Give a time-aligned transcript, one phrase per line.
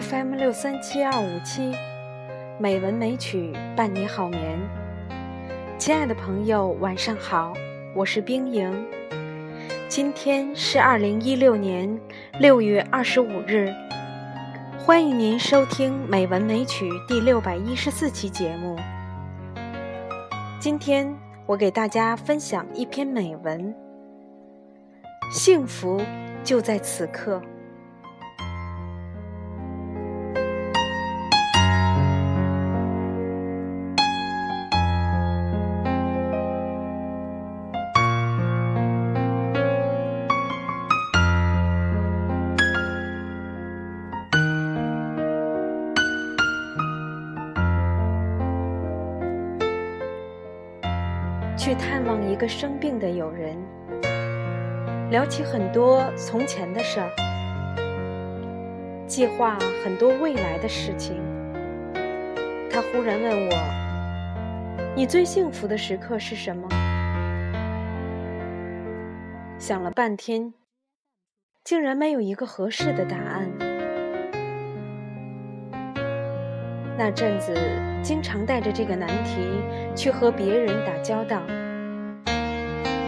[0.00, 1.74] FM 六三七二五七，
[2.56, 4.56] 美文美曲伴你好眠。
[5.76, 7.52] 亲爱的朋友，晚上好，
[7.96, 8.86] 我是冰莹。
[9.88, 11.98] 今天是二零一六年
[12.38, 13.74] 六月二十五日，
[14.78, 18.76] 欢迎您收听《美文美曲》第六百一十四期节目。
[20.60, 21.12] 今天
[21.44, 23.74] 我给大家分享一篇美文，
[25.32, 26.00] 幸福
[26.44, 27.42] 就在此刻。
[51.68, 53.54] 去探望一个生病的友人，
[55.10, 57.10] 聊起很多从前的事儿，
[59.06, 61.22] 计划很多未来的事情。
[62.70, 63.52] 他忽然问我
[64.96, 66.66] ：“你最幸福的时刻是什么？”
[69.60, 70.54] 想了半天，
[71.64, 73.67] 竟然没有一个合适的答案。
[77.00, 77.54] 那阵子，
[78.02, 79.62] 经常带着这个难题
[79.94, 81.40] 去和别人打交道，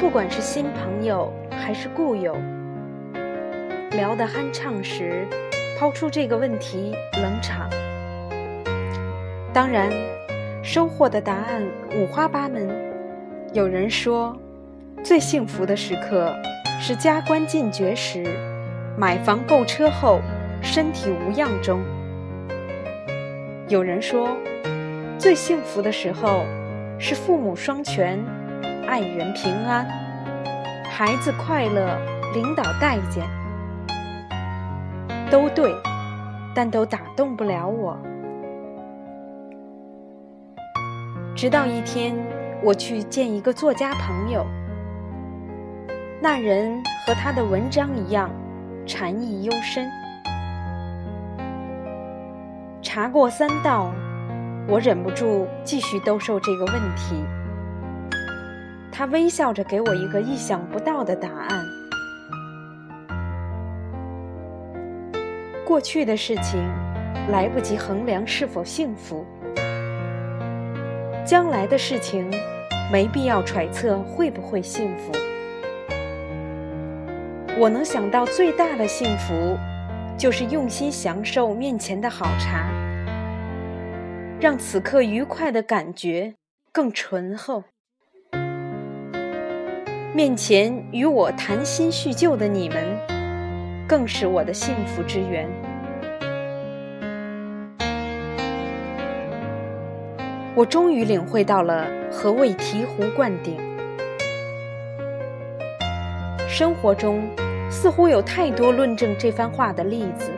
[0.00, 2.34] 不管是新朋友还是故友，
[3.90, 5.28] 聊得酣畅时，
[5.78, 7.68] 抛出这个问题冷场。
[9.52, 9.92] 当然，
[10.62, 11.62] 收获的答案
[11.94, 12.66] 五花八门。
[13.52, 14.34] 有人说，
[15.02, 16.34] 最幸福的时刻
[16.80, 18.24] 是加官进爵时，
[18.96, 20.20] 买房购车后，
[20.62, 21.84] 身体无恙中。
[23.74, 24.28] 有人说，
[25.18, 26.44] 最幸福的时候
[26.96, 28.24] 是父母双全，
[28.86, 29.84] 爱人平安，
[30.88, 31.98] 孩子快乐，
[32.32, 33.26] 领导待见。
[35.28, 35.74] 都对，
[36.54, 37.98] 但都打动不了我。
[41.34, 42.14] 直到一天，
[42.62, 44.46] 我去见一个作家朋友，
[46.20, 48.30] 那人和他的文章一样，
[48.86, 49.90] 禅意幽深。
[52.94, 53.92] 茶过三道，
[54.68, 57.24] 我忍不住继续兜售这个问题。
[58.92, 61.66] 他微笑着给我一个意想不到的答案：
[65.66, 66.62] 过去的事情
[67.32, 69.26] 来不及衡量是否幸福，
[71.26, 72.30] 将来的事情
[72.92, 75.10] 没必要揣测会不会幸福。
[77.58, 79.58] 我能想到最大的幸福，
[80.16, 82.68] 就是用心享受面前的好茶。
[84.44, 86.34] 让此刻愉快的感觉
[86.70, 87.64] 更醇厚。
[90.14, 92.84] 面前与我谈心叙旧的你们，
[93.88, 95.48] 更是我的幸福之源。
[100.54, 103.56] 我终于领会到了何谓醍醐灌顶。
[106.46, 107.26] 生活中
[107.70, 110.33] 似乎有太多论证这番话的例子。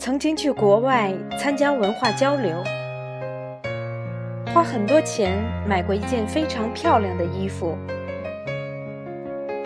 [0.00, 2.64] 曾经去国外参加文化交流，
[4.46, 5.36] 花很多钱
[5.68, 7.76] 买过一件非常漂亮的衣服，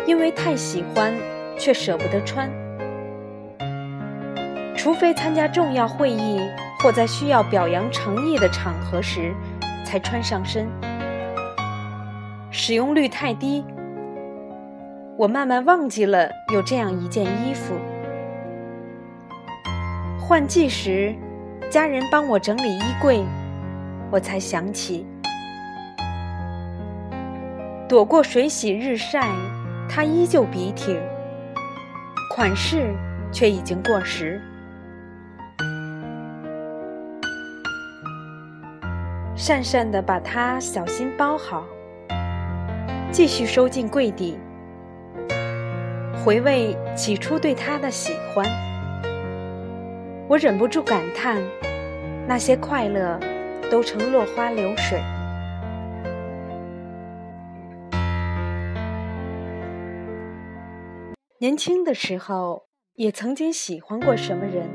[0.09, 1.15] 因为太喜欢，
[1.56, 2.50] 却舍不得穿。
[4.77, 6.41] 除非参加重要会议
[6.81, 9.33] 或在需要表扬诚意的场合时，
[9.84, 10.66] 才穿上身。
[12.51, 13.65] 使用率太低，
[15.16, 17.77] 我慢慢忘记了有这样一件衣服。
[20.26, 21.15] 换季时，
[21.68, 23.22] 家人帮我整理衣柜，
[24.10, 25.06] 我才想起，
[27.86, 29.28] 躲过水洗日晒，
[29.86, 30.98] 它依旧笔挺，
[32.34, 32.94] 款式
[33.30, 34.41] 却已经过时。
[39.36, 41.66] 讪讪地把它小心包好，
[43.12, 44.38] 继续收进柜底，
[46.24, 48.73] 回味起初对它的喜欢。
[50.26, 51.42] 我忍不住感叹，
[52.26, 53.21] 那些快乐
[53.71, 54.98] 都成落花流水。
[61.38, 64.66] 年轻的时候，也曾经喜欢过什么人，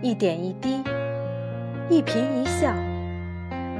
[0.00, 0.82] 一点一滴，
[1.90, 2.72] 一颦一笑，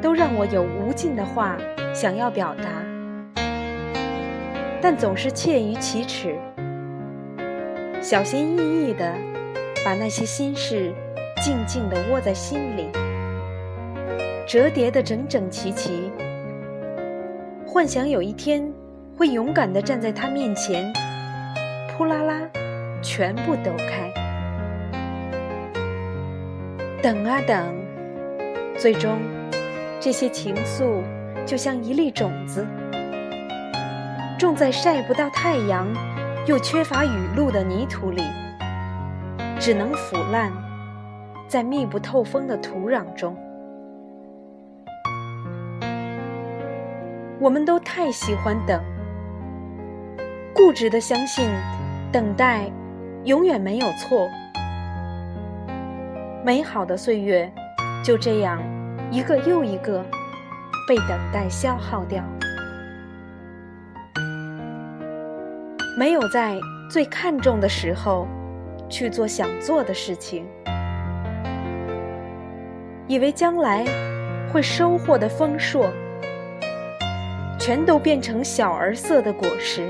[0.03, 1.57] 都让我有无尽的话
[1.95, 3.43] 想要表达，
[4.83, 6.37] 但总是怯于启齿，
[8.03, 9.17] 小心翼翼的。
[9.85, 10.93] 把那些心事
[11.43, 12.89] 静静地窝在心里，
[14.47, 16.11] 折叠得整整齐齐，
[17.67, 18.73] 幻想有一天
[19.17, 20.93] 会勇敢地站在他面前，
[21.91, 22.41] 扑啦啦
[23.03, 24.13] 全部抖开。
[27.03, 27.75] 等啊等，
[28.79, 29.19] 最终，
[29.99, 31.03] 这些情愫
[31.45, 32.65] 就像一粒种子，
[34.39, 35.89] 种在晒不到太阳
[36.47, 38.23] 又缺乏雨露的泥土里，
[39.65, 40.51] 只能腐烂
[41.47, 43.37] 在密不透风的土壤中。
[47.39, 48.83] 我们都太喜欢等，
[50.53, 51.49] 固执的相信
[52.11, 52.69] 等待
[53.23, 54.29] 永远没有错，
[56.45, 57.49] 美好的岁月
[58.03, 58.61] 就这样
[59.13, 60.05] 一个又一个
[60.89, 62.25] 被等待消耗掉，
[65.97, 66.59] 没有在
[66.91, 68.27] 最看重的时候
[68.93, 70.47] 去做想做的事情，
[73.09, 73.87] 以为将来
[74.53, 75.91] 会收获的丰硕。
[77.59, 79.89] 全都变成小儿色的果实。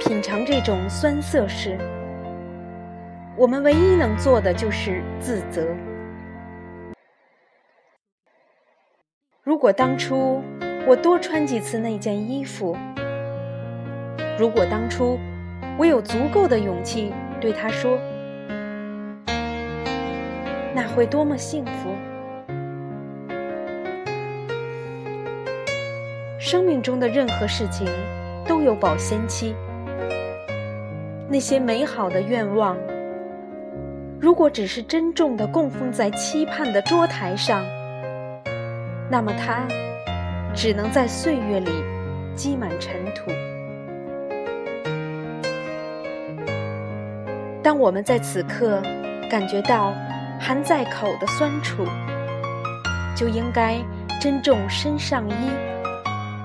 [0.00, 1.76] 品尝这种酸涩时，
[3.36, 5.66] 我们唯一能做的就是自责。
[9.44, 10.42] 如果当初
[10.86, 12.74] 我多穿几次那件衣服，
[14.38, 15.18] 如果当初
[15.78, 17.98] 我有足够的勇气对他说，
[20.74, 21.94] 那会多么幸福！
[26.38, 27.86] 生命中的任何事情
[28.46, 29.54] 都有保鲜期。
[31.28, 32.76] 那些美好的愿望，
[34.20, 37.64] 如果只是珍重的供奉在期盼的桌台上，
[39.08, 39.66] 那么它
[40.54, 41.70] 只能在岁月里
[42.34, 43.30] 积满尘土。
[47.70, 48.82] 当我们在此刻
[49.30, 49.94] 感觉到
[50.40, 51.84] 含在口的酸楚，
[53.14, 53.76] 就应该
[54.20, 55.34] 珍重身上衣。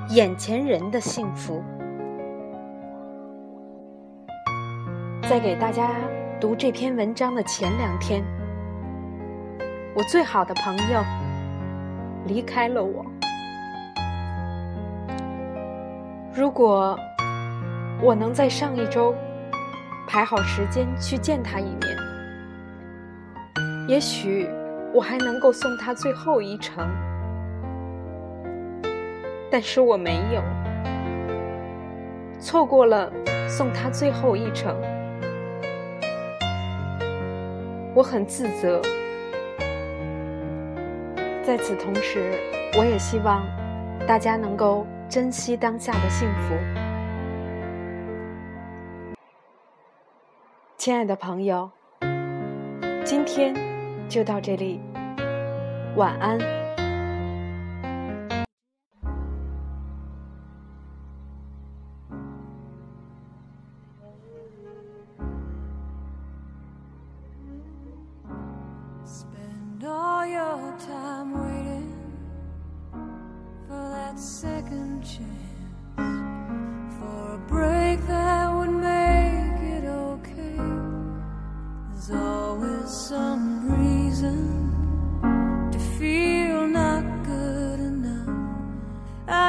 [0.09, 1.63] 眼前人的幸福。
[5.23, 5.89] 在给大家
[6.39, 8.23] 读这篇文章的前两天，
[9.95, 11.03] 我最好的朋友
[12.27, 13.03] 离开了我。
[16.35, 16.95] 如果
[17.99, 19.15] 我能在上一周
[20.07, 21.97] 排好时间去见他一面，
[23.87, 24.47] 也许
[24.93, 26.87] 我还能够送他最后一程。
[29.51, 30.41] 但是我没有，
[32.39, 33.11] 错过了
[33.47, 34.75] 送他最后一程，
[37.93, 38.81] 我很自责。
[41.43, 42.39] 在此同时，
[42.77, 43.43] 我也希望
[44.07, 46.84] 大家能够珍惜当下的幸福。
[50.85, 51.71] 亲爱的朋友，
[53.03, 53.55] 今天
[54.07, 54.79] 就到这里，
[55.95, 56.37] 晚安。
[74.15, 75.64] second chance